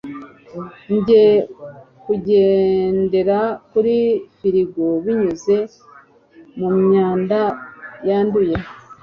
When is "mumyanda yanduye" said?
6.57-8.55